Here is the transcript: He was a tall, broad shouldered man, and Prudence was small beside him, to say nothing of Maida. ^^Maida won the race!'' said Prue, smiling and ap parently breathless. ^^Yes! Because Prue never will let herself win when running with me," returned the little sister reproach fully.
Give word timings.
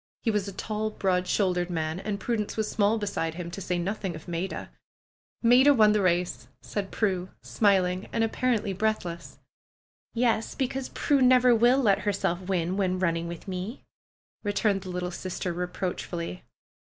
He 0.23 0.31
was 0.31 0.47
a 0.47 0.51
tall, 0.51 0.89
broad 0.89 1.27
shouldered 1.27 1.69
man, 1.69 1.99
and 1.99 2.19
Prudence 2.19 2.57
was 2.57 2.67
small 2.67 2.97
beside 2.97 3.35
him, 3.35 3.51
to 3.51 3.61
say 3.61 3.77
nothing 3.77 4.15
of 4.15 4.27
Maida. 4.27 4.71
^^Maida 5.45 5.75
won 5.77 5.91
the 5.91 6.01
race!'' 6.01 6.47
said 6.59 6.89
Prue, 6.89 7.29
smiling 7.43 8.09
and 8.11 8.23
ap 8.23 8.31
parently 8.35 8.75
breathless. 8.75 9.37
^^Yes! 10.17 10.57
Because 10.57 10.89
Prue 10.89 11.21
never 11.21 11.53
will 11.53 11.77
let 11.77 11.99
herself 11.99 12.41
win 12.41 12.77
when 12.77 12.97
running 12.97 13.27
with 13.27 13.47
me," 13.47 13.83
returned 14.43 14.81
the 14.81 14.89
little 14.89 15.11
sister 15.11 15.53
reproach 15.53 16.03
fully. 16.03 16.45